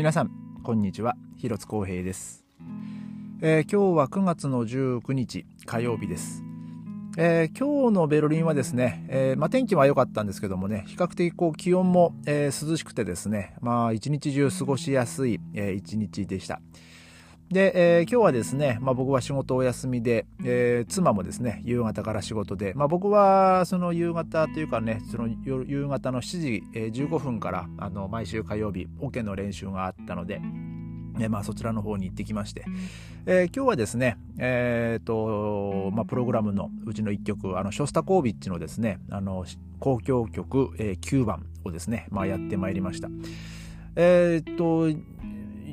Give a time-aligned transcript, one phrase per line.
[0.00, 0.30] 皆さん
[0.62, 1.14] こんにちは。
[1.36, 2.42] 広津光平です、
[3.42, 6.42] えー、今日は9月の19日火曜日です、
[7.18, 16.62] えー、今日のベルリンはですね、えー、まあ、天気は良かったんですけどもね比較的こう気温も、え涼しくてですねまあ一日中過ごしやすい、え一日でした。
[17.50, 25.26] で、えー、今日はですね、まあ、僕は仕事お休みで、えー、妻もですね、夕方から仕事で、まあ、僕はその夕方というかね、その
[25.66, 30.40] 夕方の7時、えー、15分からあの毎週火曜日、オ、ケの練習があったので、
[31.18, 32.64] えまあ、そちらの方に行ってきまして、
[33.26, 39.44] えー、今日はですね、えーとまあ、プログラムのうちの1曲あのショスタコービッチのですねあの
[39.80, 43.08] 交響曲、えー、9番をですね、まあ、やってまいりました。
[43.96, 44.88] えー、っと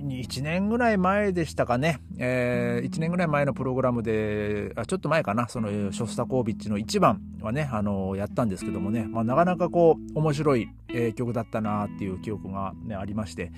[0.10, 5.48] 1年ぐらい前でしたかね、えー、1年ぐらい前のプログラムであちょっと前かな。
[5.48, 13.52] そのショスタコービッチの1番はねあのやったんですけどもね、まあ、なかなかこう面白い、えー、曲だったなっていう記憶が、ね、ありまして。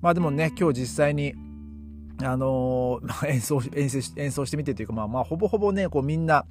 [0.00, 1.34] まあでもね今日実際に
[2.22, 6.46] あの ー、演奏演奏演奏してみてというか、まあ、まあ、ほぼほぼね、こうみんな、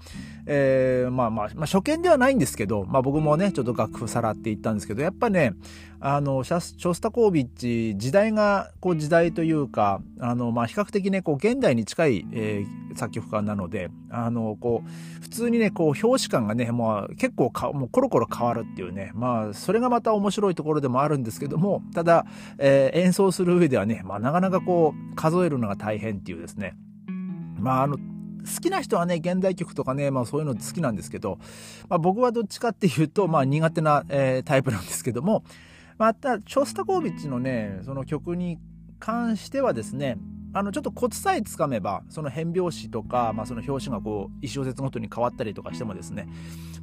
[0.45, 5.53] えー、まあまあ、まあ、初見ではないんですけど、まあ僕もね、ちょっと楽譜さらっていったんですけど、やっぱね、
[6.00, 22.26] あの、ショスタコービッチ、時代が、こう時代というか、あの、まあ比較的ね、こう現代に近い、えー、作曲家なので、あの、こう、普通にね、こう表紙感がね、もう結構か、もうコロコロ変わるっていうね、まあ、それがまた面白いところでもあるんですけども、ただ、
[22.58, 26.76] えー、演奏する上ではね、まあなかなかこう、数えるのが大変っていうですね、
[27.58, 31.40] まああの、好きな人はね、現代曲とかね、まあそういうの好きなんですけど、
[31.90, 35.44] まあ僕はどっちかっていうと、まあ苦手な、えー、タイプなんですけども、
[35.98, 38.60] また、ショスタコービッチのね、その曲に
[39.00, 40.18] 関してはですね、
[40.56, 46.30] あのちょっとコツさえつかめばその変拍子とか、まあ、その表紙がこう1小節ごとに変わったりとかしてもですね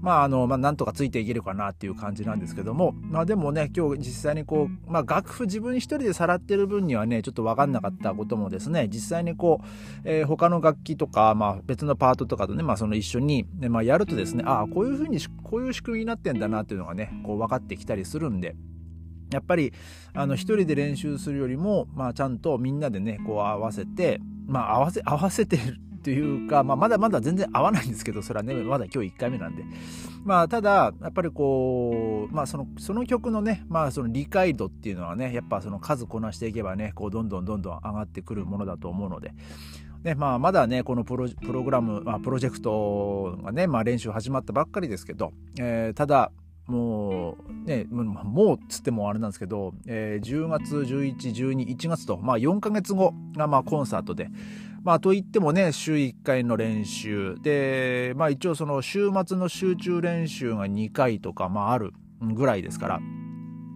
[0.02, 9.66] まああの、まあ、なんとかついていけるかなっていう感じなんですけども、まあ、でもね今日実際にこう、まあ、楽譜自分一人でさらってる分にはねちょっと分かんなかったこともですね実際にこう、
[10.04, 18.54] えー、他の楽器とか、まあ、別のパートとかとね、まあ、その一緒に、ねまあ、やるとですねああこういうふうにこういう仕組みになってんだなっていうのがねこう分かってきたりするんで。
[19.32, 19.72] やっぱり
[20.14, 29.62] あの一人で練習するよりも、まあ、ちゃんとみんなでねこう合わせて、まあ、合わせ 合わせてるっていうか、まあ、まだまだ全然合わないんですけどそれはねまだ今日1回目なんで、
[30.24, 39.32] まあ、ただやっぱりこう、まあ、そのその曲のね、まあ、その理解度っていうのはねやっぱその数こなしていけばねこうどんどんどんどん上がってくるものだと思うので。
[40.02, 46.32] ねまあ、まだねこのプロプログラム、まあ、プロジェクトがね、まあ、練習始まったばっかりですけど、えー、ただ
[46.66, 54.28] もうねもうっつってもあれなんですけど、えー、10月11、12、1月と、まあ、4ヶ月後がまあコンサートで。
[54.84, 57.36] まあ、といってもね、週1回の練習。
[57.40, 63.00] で、まあ一応その週末の集中練習が2回とか、まああるぐらいですから、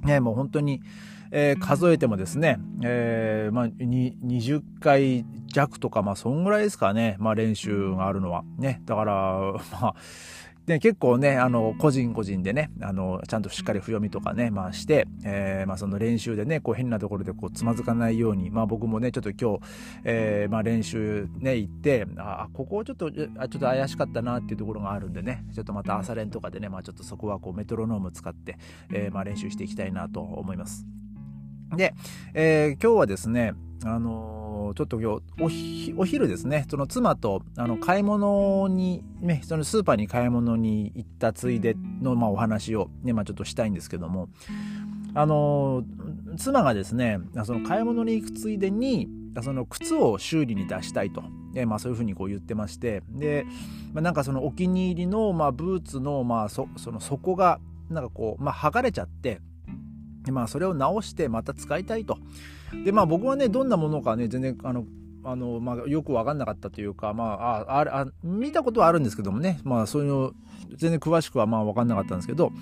[0.02, 0.82] ね、もう本当に、
[1.30, 8.44] えー、数えてもですね、えー、まあ、20回弱とか、まあ、そんぐらいですかね、まあ、練習があるのは。
[8.58, 9.94] ね、だから、 まあ、
[10.66, 19.60] で、結構ね、あの、個人個人でね、あの、ちゃんとしっかり譜読みとかね、まあして、えー、まあその練習でね、こう変なところでこうつまずかないように、まあ僕もね、ちょっと今日、
[20.02, 28.58] えー、まあ練習ね、行って、あ、ここちょっと、ちょっと怪しかったなっていうところがあるんでね、ちょっとまた朝練とかでね、まあちょっとそこはこうメトロノーム使って、
[28.92, 30.84] えー、まあ練習していきたいなと思います。
[31.76, 31.94] で、
[32.34, 33.54] えー、今日はですね、
[33.84, 34.45] あの
[34.76, 36.66] ちょっと今日お昼ですね。
[36.70, 44.28] その妻とあの買い物に、ね、そのスーパーに買い物に行ったついでの、まあ、お話をね、まあ、ちょっとしたいんですけども。
[45.14, 45.82] あの
[46.36, 49.08] 妻がですねその買い物に行くついでに
[49.42, 51.22] その靴を修理に出したいと、
[51.54, 53.02] えまあ、そういうふうにこう言ってまして。
[53.08, 53.46] で、
[53.94, 59.40] まあ、なんかそのお気に入りの、まあ、ブーツの,、まあそ、その底がなんかこう、まあ、剥がれちゃって
[60.26, 62.18] でまあそれを直してまた使いたいと。
[62.84, 64.84] でまあ僕はねどんなものかね全然あの
[65.24, 70.32] あの、まあ、よく分かんなかったというか、まあ、ああ見たことはあるんですけどもね、まあ、そういうの
[70.76, 72.52] 全然詳しくはまあ分かんなかったんですけど。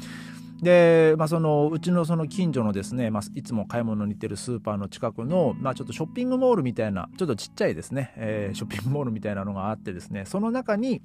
[0.63, 10.25] で、まあ、そのうちのその近所のですね、まあ、いつも買い物に行ってるスーパーの近くの、まあ、ちょっとショッピングモールみたいなちょっとちっちゃいですね、えー、ショッピングモールみたいなのがあってですね。
[10.25, 11.03] その中に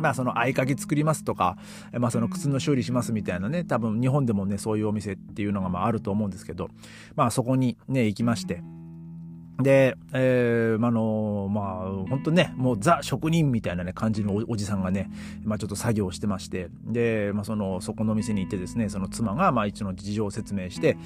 [0.00, 1.56] まあその合鍵作りますとか、
[1.92, 6.68] まあその靴の修理しますみたいなね、多分日本でもね、そういうお店っていうのがまああると思うんですけど、
[7.16, 8.62] まあそこにね、行きまして、
[9.60, 15.10] で、えー、あのまあ、本当ね、もうザ職人みたいなね、感じのおじさんがね、
[15.42, 20.96] まあちょっと作業してまして、で、まあその、そこの店に行ってですね、その妻が、まあ一応の事情を説明して、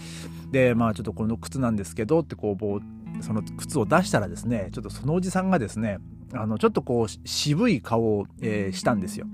[0.50, 5.99] で、まあちょっとこの靴なんですけど、ってこう、その靴を出したらですね、ちょっとそのおじさんがですね、
[6.34, 9.26] あの、ちょっとこう、渋い顔を、えー、したんですよ。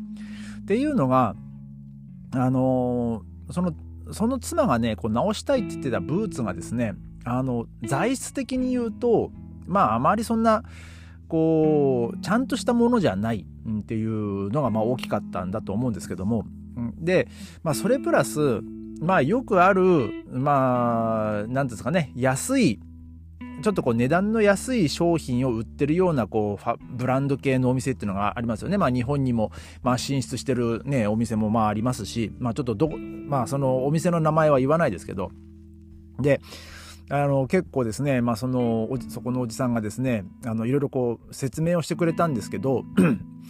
[0.63, 1.35] っていうのが、
[2.33, 3.73] あのー、その、
[4.13, 9.31] その妻がね、こう直したいって言ってたブーツがですね、あの、材質的に言うと、
[9.67, 10.63] まあ、あまりそんな、
[11.29, 13.45] こう、ちゃんとしたものじゃない
[13.81, 16.47] っていうのが、まあ、大きかったんだと思うんですけども。
[16.99, 17.29] で、
[17.63, 18.61] まあ、それプラス、
[19.01, 22.81] まあ、よくある、まあ、なんですかね、安い、
[23.63, 28.79] ちょっとこう値段の安い商品を売ってるようなこうブランド系のお店っていうのがありますよね。
[28.79, 29.51] まあ日本にも
[29.83, 35.31] まあ進出してるね、お店もまあありますし、まあちょっとど、まあそのお店の名前は言わないですけど、
[36.21, 36.41] で、
[37.11, 42.85] あの結構ですね、まあ、そのそこのおじさんがですねあのいろいろこう説明をしてくれたんですけど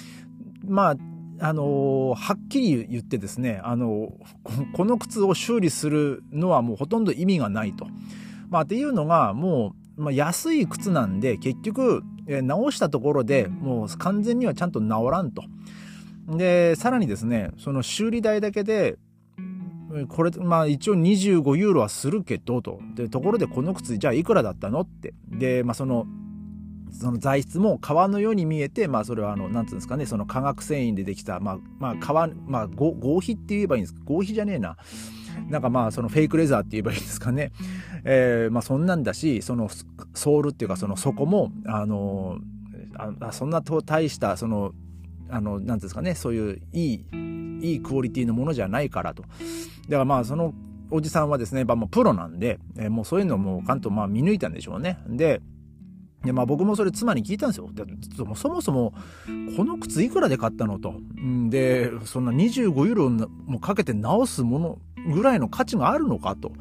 [0.65, 0.97] まあ
[1.41, 4.13] あのはっきり言ってですねあの
[4.75, 7.89] この靴を修理するのはもうほとんど意味がないと。
[8.51, 15.43] まあ、っていうのがもう、まあ、安い靴なんで結局、え直したところでもう完全にはちゃんと治らんと。
[16.29, 18.99] でさらにですねその修理代だけで
[20.09, 22.81] これ、まあ一応25ユーロはするけど、と。
[22.95, 25.15] で、ところでこの靴、じゃあいくらだったのって。
[25.31, 26.07] で、まあその、
[26.91, 34.77] その材質も革のように見えて、まあそれはあの、なんつうんですかね、その化学繊維でできた、まあ、まあ革、まあ合皮って言えばいいんです合皮じゃねえな。
[35.49, 37.53] なんかまあそのフェイクレザーって言えばいいですかね。
[38.05, 39.69] えー、まあそんなんだし、その
[40.15, 42.39] ソールっていうかその底も、あの
[43.21, 44.73] あそんなと大したその
[45.31, 47.05] あの、なんですかね、そういういい、
[47.61, 49.23] いいクオリティのものじゃないからと。
[49.23, 50.55] だからまあ、その
[50.91, 54.99] おじさんはですね、まあ、もうプロなんで、えー、もうそういうのも関東まあ見抜いたんでしょうね。
[55.09, 55.41] で、
[56.25, 57.71] でまあ、僕もそれ妻に聞いたんですよ。
[57.73, 57.85] で
[58.17, 58.93] そもそも、
[59.57, 60.95] この靴いくらで買ったのと。
[61.49, 66.53] で、そんな25ユーロもかけて直すものぐらいの価値があるのかと。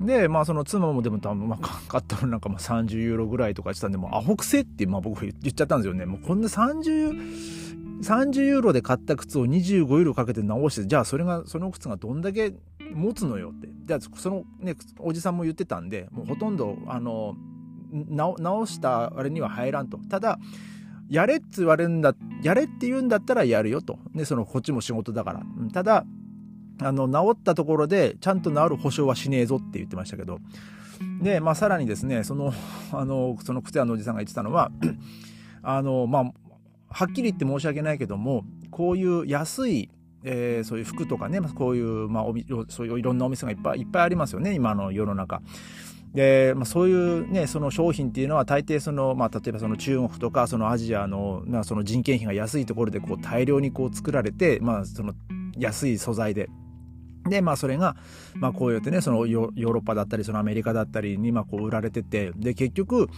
[0.00, 6.06] で、まあその妻もでも多分、まあ買ったのなんかまあ30ユーロぐらいとかしたんで、もうアホくせって、まあ僕言っちゃったんですよね。
[6.06, 12.52] もうこんな30、30ユーロで買った靴を25ユーロかけて直して、じゃあそれが、その靴がどんだけ
[12.94, 13.68] 持つのよって。
[13.86, 17.36] じゃあそのね、おじさんも言ってたんで、もうほとんど、あの、
[17.92, 19.98] 直したあれには入らんと。
[19.98, 20.38] ただ、
[21.08, 23.98] やれって言われるんだ、やれって言うんだったらやるよと。
[24.14, 25.42] ね、その、こっちも仕事だから。
[25.72, 26.06] ただ、
[26.84, 30.38] あの、治ったところで、ちゃんと治る保証はしねえぞって言ってましたけど。
[31.20, 32.52] で、まあ、さらにですね、その、
[32.92, 34.70] あの、その靴屋のおじさんが言ってたのは、
[35.62, 36.32] あの、まあ、
[36.92, 39.90] はっきり言って申し訳ないけどもこういう安い
[40.24, 42.32] えー、そういう服とかねこういう、まあ、お
[42.68, 45.42] そういういろんなお店がいっぱいいっぱいありますよね今の世の中。
[46.14, 55.14] で、まあ、そういうねその商品っていうのは大抵その、まあ、例えばその中国とかそのアジアの,、まあその人件費が安いところでこう大量にこう作られて、まあ、その
[55.58, 56.48] 安い素材で
[57.28, 57.96] で、まあそれが、
[58.34, 63.08] まあこうやってね、そのヨーロッパだったり、そのアメリカだったりに、まあこう売られてて、で、結局、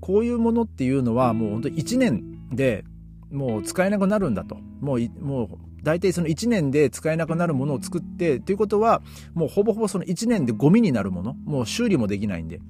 [0.00, 2.84] こういうものっていうのはもう本当1年で、
[3.30, 4.56] もう使えなくなるんだと。
[4.80, 5.48] もう、もう、
[5.82, 9.02] 大体その1年で使えなくなるものを作って、ということは、
[9.34, 12.60] もうほぼほぼその1年でゴミになるもの、もう修理もできないんで。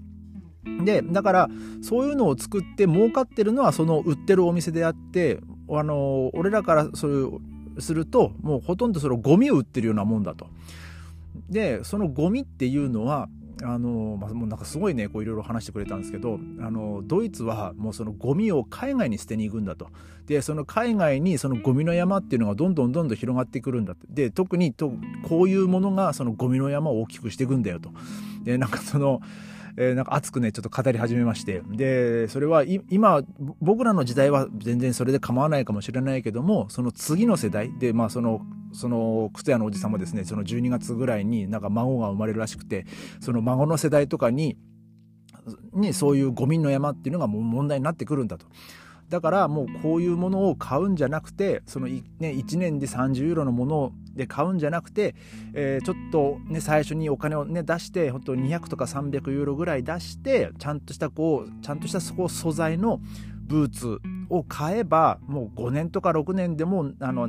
[0.84, 1.48] で、だから、
[1.82, 5.40] そういうのを作って儲かってるのはその売ってるお店であって、
[5.70, 7.40] あの、俺らからそういう
[7.78, 10.48] すると、もうほとんどそのゴミを売ってるようなもんだと。
[11.48, 13.28] で、そのゴミっていうのは、
[13.62, 19.88] あの、まあ、もうなんかすごいね、こういろいろ話してくれたんですけど、あの、ドイツはもうそのゴミを海外に捨てに行くんだと。
[20.26, 24.06] で、その海外にそのゴミの山っていうのがどんどんどんどん広がってくるんだって。
[24.08, 24.92] で、特にと
[25.28, 27.90] こういうものがそのゴミの山を大きくしていくんだよと。
[28.44, 29.20] で、なんかその、
[29.82, 31.62] えー、なんか熱くね、ちょっと語り始めまして。
[31.70, 33.22] で、それは今、
[33.62, 38.42] 僕らの時代は全然それで構わないかもしれないけども、その次の世代で、まあその、
[38.74, 42.84] その靴屋のおじさんもですね、その12月ぐらいになんか孫が生まれるらしくて、
[43.20, 44.58] その孫の世代とかに、
[45.72, 48.44] にそういうゴミの山っていうのがもう問題になってくるんだと。
[49.08, 55.14] だからもうこういうものを買うんじゃなくてその、ね、1年で30ユーロのもので買うんじゃなくて、
[55.54, 63.00] えー、ちょっと、ね、最初にお金を、ね、出して本当200とか300ユーロぐらい出してちゃんとしたこうちゃんとしたそこ素材の
[63.42, 67.28] ブーツを買えばもう5年とか6年でもあの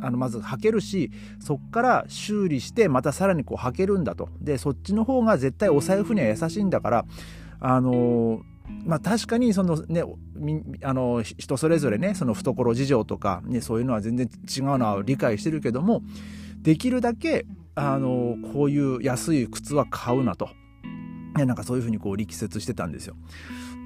[0.00, 1.10] あのまず履けるし
[1.40, 4.28] そっから修理してまたさらにこう履けるんだと。
[4.40, 7.04] でそっちの方が絶対お財布には優しいんだから
[7.60, 10.02] あのーまあ確かにそのね、
[10.82, 16.02] あの人それぞれね、その懐事情とか、ね、そういうのは全然違うのは理解してるけども、
[16.62, 20.48] できるだけ、あの、こういう安い靴は買うなと。
[21.36, 23.14] ね、なんかそういうふうにこう力説してたんですよ。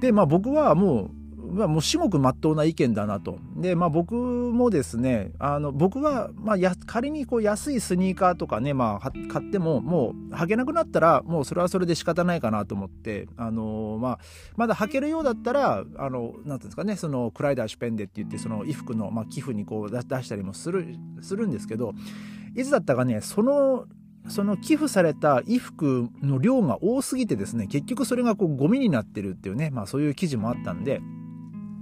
[0.01, 1.22] で、まあ僕はもう、
[1.53, 3.37] まあ、もう至極まっとうな意見だなと。
[3.55, 14.19] で、まあ僕もですね、あの、僕は、まあや、仮にこう安いスニーカーとかね、まあ買っても、もう履けなくなったら、もうそれはそれで仕方ないかなと思って、あの、まあ、
[14.57, 21.93] まだ履けるようだったら、あの、なんていうんですかね、そのクライダーシュペンデって言って、その衣服の、まあ、寄付にこう出したりもする、するんですけど、
[22.55, 23.85] いつだったかね、その、
[24.29, 31.01] その寄付された衣服の量が多すぎてですね、結局それがこうゴミになってるっていうね、まあそういう記事もあったんで、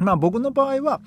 [0.01, 1.01] まあ僕の場合は、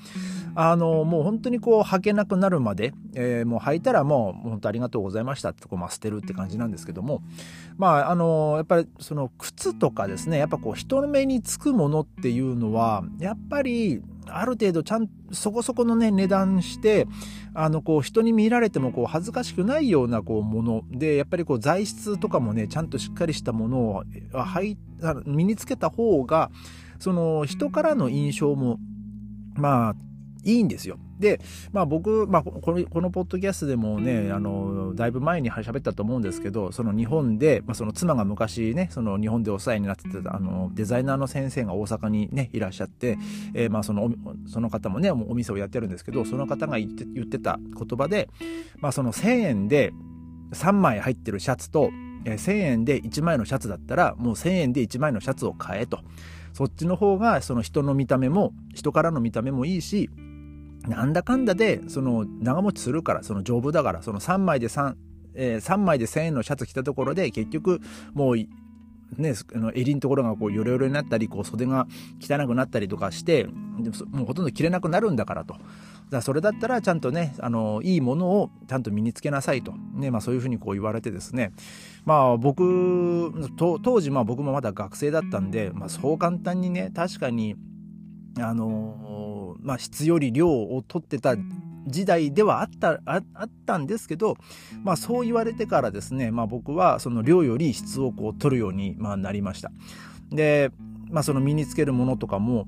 [0.54, 7.22] あの、もう本当にこう履けなくなるまで、えー、もう履いたらもう本当ありがとうございましたってこう、まあ、捨てるって感じなんですけども、
[7.76, 17.06] まああの、やっぱりその靴とかですね、やっぱこう人の目につくものっていうのは、やっぱりある程度ちゃんそこそこのね値段して
[17.54, 24.76] あのこう人に見られてもこう恥ずかしくないようなこうものでやっぱりこう材質とかもねちゃんとしっかりしたものをはい
[25.26, 26.50] 身につけた方が
[26.98, 28.78] その人からの印象も
[29.56, 29.94] まあ
[30.44, 30.98] いいんですよ。
[31.18, 31.40] で、
[31.72, 43.16] まあ僕、まあ、このこのポッドキャストでもねあのだいぶ前に喋ったと思うんですけどその日本で、まあ、その妻が昔ねその日本でお世話になってたあのデザイナーの先生が大阪にねいらっしゃって、
[43.54, 44.10] えー、まあその
[44.46, 48.28] その方もねお店をやってるんですけどその方が言って言ってた言葉で、
[48.78, 49.92] まあ、その1,000円で
[50.52, 51.90] 3枚入ってるシャツと、
[52.24, 56.00] えー、1,000円で1枚のシャツだったらもう1,000円で1枚のシャツを買えと。
[56.54, 60.08] そっちの方がその人の見た目も人からの見た目もいいし
[60.88, 64.94] なんだかんだでその長持ちするからその丈夫だからその3枚で 3,
[65.34, 67.80] えー、3枚で1000円のシャツ着たところで結局
[68.14, 68.36] もう
[69.18, 71.86] ね、あの襟のところがこうヨレヨレになったりこう袖が
[72.20, 75.56] 汚くなったりとかしてもうほとんど着れなくなるんだからと。
[76.10, 81.52] だそれだったらちゃんとねあのいいものをちゃんと身につけなさいと、ねまあ、そういうふうにこう言われてですね
[82.04, 87.56] まあ僕当時まあ僕もまだ学生だったんで、まあ、そう簡単にね確かに
[88.38, 91.36] あのまあ、質より量を取ってた
[91.86, 93.22] 時代ではあったあっ
[93.66, 94.36] たんですけど、
[94.82, 99.70] まあ、そう言われてからですね、まあ、僕はその量より質をこう取るように、なりました。
[100.30, 100.70] で、
[101.10, 102.66] まあ、その身につけるものとかも、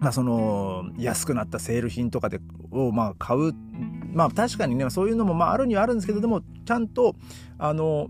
[0.00, 2.40] まあ、その安くなったセール品とかで
[2.70, 3.52] をまあ買う
[4.12, 7.16] まあ確かにねそういうのもまああるにはあるんですけどでもちゃんと
[7.58, 8.08] あの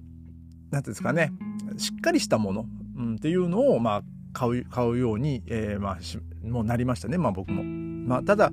[0.71, 1.33] なんていうんですかね
[1.79, 2.67] しっかりしたもの、
[2.97, 4.03] うん、っていうのをまあ
[4.33, 7.88] 買う買うように、えー、まあもうなりましたねまあ僕も。
[8.09, 8.51] まあ、ただ、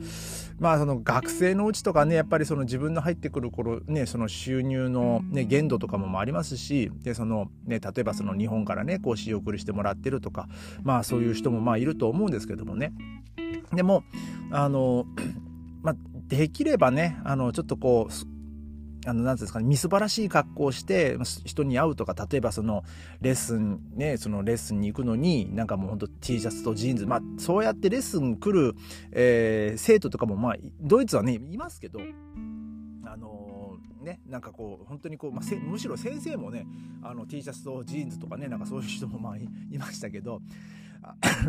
[0.59, 10.47] まあ、その学生のうちとかねやっぱりその自分の入ってくる頃ねその収入の、ね、限度とかもありますしでその、ね、例えばその日本からねこう仕送りしてもらってるとか
[10.83, 12.93] まあそういう人もまあいると思うんですけどもね。
[13.73, 14.03] でも
[14.51, 15.05] あの、
[15.81, 15.95] まあ、
[16.27, 18.34] できればねあのちょっとこう
[19.05, 22.83] あの、なんですかね、みすばらしい格好をして人に会うとか、例えばその
[23.21, 28.75] レッスン、ね、そのレッスンに行くのに、なんかもうほんと T シャツとジーンズ、まあそうやってレッスン来る、
[29.11, 31.99] えー、生徒とかもまあ、ドイツはね、いますけど、
[33.05, 36.65] あのー、ね、なんかこう、本当にこう、まあ、むしろ先生もね、
[37.03, 39.37] あの T シャツとジーンズとかね、なんかそういう人もまあ
[39.71, 40.41] いましたけど、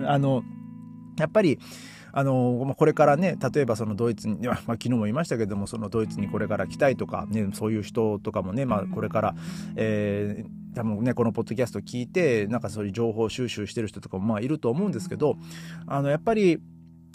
[0.06, 0.42] あの、
[1.18, 1.58] やっぱり、
[2.12, 9.34] あのこれからね例えばそのドイツに、 まあ、昨日も言いましたけどもそのドイツにこれから来たいとか、ね、そういう人とかもね、まあ、これから、
[9.74, 15.36] えー、多分ねこのポッドキャスト聞いてなんかそういう情報収集してる人とかもまあいると思うんですけど
[15.86, 16.58] あのやっぱり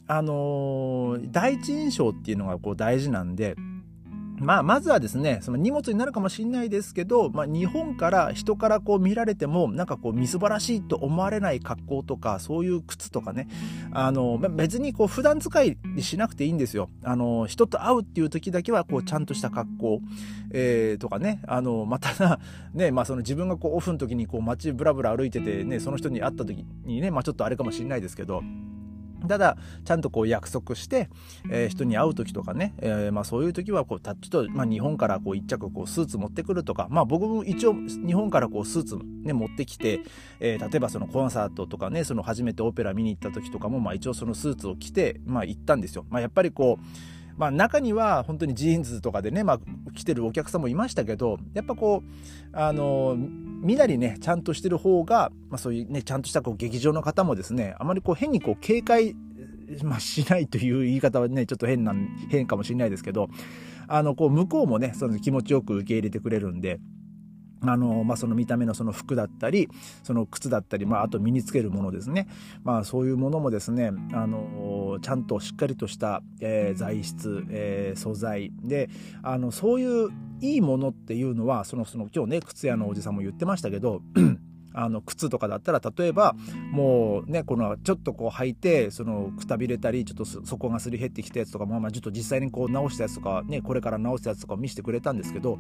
[0.06, 3.56] あの第一印象っていうのがこう大事なんで。
[4.42, 13.48] まあ、まずはですね、その荷物になるかもしれないですけど、まあ、日本から人からこう見られても、なんかこう、みすばらしいと思われない格好とか、そういう靴とかね、
[13.92, 16.90] あの、別にこう、普段使いしなくていいんですよ。
[17.04, 20.02] あの、人と会うっていう時だけは、こう、ちゃんとした格好、
[20.52, 22.40] えー、とかね、あの、またな、
[22.74, 28.42] ね、まあ、その自分がこう、オフの時にこう、街ブラブラ歩いててね、その人に会った時にね、まあ、ちょっとあれかもしれないですけど、
[29.28, 31.10] ただ、ちゃんとこう約束して、
[31.50, 40.02] えー、人に会う時とかね、えー、まあそういう時はこう、タッチと、まあ日本からこう一着こうスーツ持ってくるとか、まあ僕も一応日本からこうスーツね、持ってきて、
[40.40, 46.06] えー、例えばそのコンサートとかね、その初めてオペラ見に行った時とかも、まあ一応そのスーツを着て、まあ行ったんですよ。
[46.10, 46.86] まあやっぱりこう、
[47.38, 49.60] まあ、中には本当にジーンズとかでね、まあ、
[49.96, 53.18] 来てるお客さんもいましたけどやっぱこうあの
[53.62, 59.16] みなりねちゃんとしてる方が、まあ、そういうねちゃんとしたこう劇場の方もですねあまりこう変にこう警戒
[59.84, 61.94] まあ、しないという言い方はねちょっと変な
[62.30, 63.30] 変かもしれないですけど
[63.88, 66.82] あのこう向こうもねその気持ちよく受け入れてくれるんで
[67.64, 69.70] あの、まあ、その見た目のその服だったり、
[70.04, 72.28] その靴だったり、まあ、あと身につけるものですね。
[72.64, 78.90] まあ、そういうものもですね、あの、ちゃんとしっかりとした、えー、材質、えー、素材で、
[79.22, 80.10] あの、そういう
[80.42, 84.02] いいものっていうのは、その、その、今日ね、靴屋のおじさんも言ってましたけど、
[84.74, 86.36] あの靴とかだったら例えば
[86.72, 95.60] もうねこのちょっとこう履いてそのくたびれたりちょっと底がすり減ってきたやつとかまあまあちょっと実際にこう直したやつとかねこれから直したやつとかを見せてくれたんですけど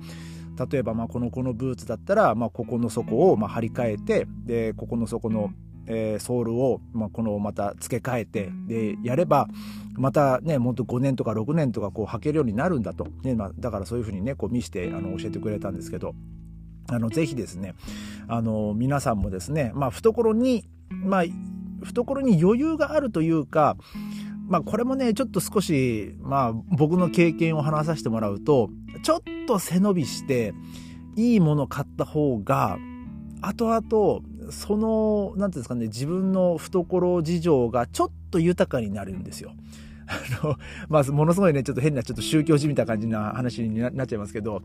[0.72, 5.52] 例えばまあこのこのブーツだったらまあここの底をまあ張り替えてでここの底の
[5.88, 9.48] えー、ソールを、まあ、このまた付け替えてでやれば
[9.94, 16.14] またねもっと5年とか6年とかこう履けるようになるんだと、ねまあ、だからそういうふうにねこう見せてあの教えてくれたんですけど。
[16.88, 17.74] あの、ぜひですね、
[18.28, 21.24] あの、皆さんもですね、まあ、懐に、まあ、
[21.84, 23.78] 懐に余裕があるというか、
[24.48, 28.70] まあ、これもね、ちょっと少し、まあ、僕の経験を話させてもらうと、
[29.04, 30.54] ちょっと背伸びして、
[31.16, 32.78] いいもの買った方が、
[33.42, 34.22] 後々、
[34.52, 39.54] その、なんていうんですかね、自分の懐事情がちょっと豊かになるんですよ。
[40.08, 40.56] あの、
[40.90, 44.62] まあ、ものすごいね、ちょっと変な、ちょっと宗教じみた感じな話になっちゃいますけど、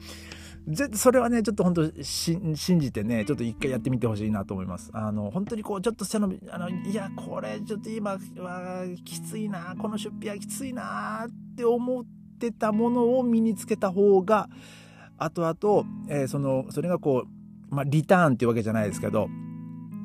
[0.95, 4.91] それはね、ちょっと本当信じてね、ちょっと一回やってみてほしいなと思います。
[4.93, 12.05] あの、本当にこう、ちょっと背伸び、あの、いや、これちょっと今はきついな、この出費はきついなって思っ
[12.41, 14.49] てたものを身につけた方が、
[15.19, 19.29] 後々、えー、その、それがこう、まあ、リターンっていうわけじゃないですけど、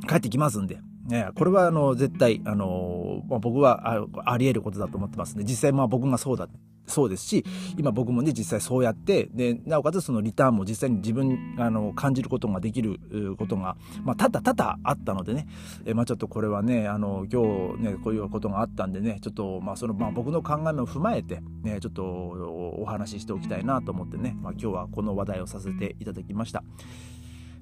[0.08, 6.48] 帰ってきますんで、ね、これはあの絶対、あのまあ、僕はあり得ることだと思ってますんで、実際まあ僕がそうだ、
[6.88, 7.46] そうですし、
[7.78, 13.00] 今僕もね、実際そうやって、で、なおかつそのリターンも実際に自分、あの、感じることができる
[13.38, 15.48] ことが、まあ、ただただあったのでね、
[15.86, 26.64] えまあ、ちょっとこれはね、あの、今日ね、こういうことがあったんでね、ちょっと、まあ、その、まあ、僕の考えも踏まえて、ね、ちょっとお話ししておきたいなと思ってね、まあ、今日はこの話題をさせていただきました。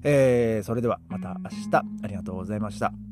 [0.02, 3.09] えー、それではまた明日ありがとうございました。